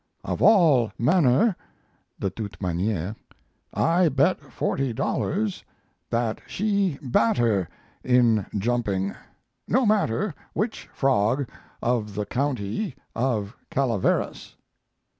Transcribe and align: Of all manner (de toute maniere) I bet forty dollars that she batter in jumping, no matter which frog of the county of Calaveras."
Of 0.23 0.41
all 0.41 0.91
manner 0.97 1.55
(de 2.19 2.31
toute 2.31 2.59
maniere) 2.59 3.15
I 3.71 4.09
bet 4.09 4.39
forty 4.51 4.93
dollars 4.93 5.63
that 6.09 6.41
she 6.47 6.97
batter 7.03 7.69
in 8.03 8.47
jumping, 8.57 9.13
no 9.67 9.85
matter 9.85 10.33
which 10.53 10.87
frog 10.91 11.47
of 11.83 12.15
the 12.15 12.25
county 12.25 12.95
of 13.15 13.55
Calaveras." 13.69 14.55